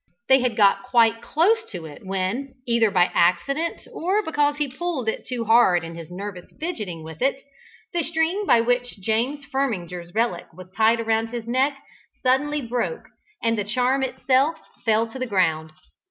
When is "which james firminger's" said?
8.61-10.11